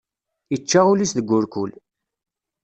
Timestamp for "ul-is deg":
0.91-1.29